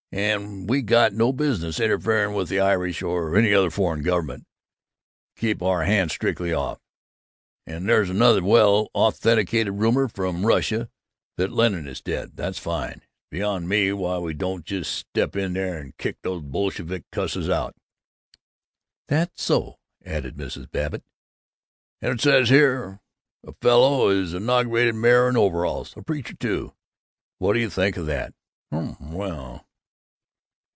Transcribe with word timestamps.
And 0.13 0.69
we 0.69 0.81
got 0.81 1.13
no 1.13 1.31
business 1.31 1.79
interfering 1.79 2.35
with 2.35 2.49
the 2.49 2.59
Irish 2.59 3.01
or 3.01 3.33
any 3.37 3.53
other 3.53 3.69
foreign 3.71 4.03
government. 4.03 4.45
Keep 5.37 5.61
our 5.63 5.85
hands 5.85 6.11
strictly 6.11 6.51
off. 6.51 6.79
And 7.65 7.87
there's 7.87 8.09
another 8.09 8.43
well 8.43 8.89
authenticated 8.93 9.71
rumor 9.75 10.09
from 10.09 10.45
Russia 10.45 10.89
that 11.37 11.53
Lenin 11.53 11.87
is 11.87 12.01
dead. 12.01 12.35
That's 12.35 12.59
fine. 12.59 12.95
It's 12.97 13.07
beyond 13.29 13.69
me 13.69 13.93
why 13.93 14.17
we 14.17 14.33
don't 14.33 14.65
just 14.65 14.91
step 14.93 15.37
in 15.37 15.53
there 15.53 15.77
and 15.77 15.95
kick 15.97 16.17
those 16.23 16.43
Bolshevik 16.43 17.05
cusses 17.13 17.49
out." 17.49 17.77
"That's 19.07 19.41
so," 19.41 19.79
said 20.03 20.25
Mrs. 20.35 20.69
Babbitt. 20.69 21.05
"And 22.01 22.15
it 22.15 22.21
says 22.21 22.49
here 22.49 22.99
a 23.47 23.53
fellow 23.61 24.07
was 24.07 24.33
inaugurated 24.33 24.93
mayor 24.95 25.29
in 25.29 25.37
overalls 25.37 25.93
a 25.95 26.01
preacher, 26.01 26.35
too! 26.35 26.73
What 27.37 27.53
do 27.53 27.59
you 27.61 27.69
think 27.69 27.95
of 27.95 28.07
that!" 28.07 28.33
"Humph! 28.71 28.99
Well!" 28.99 29.65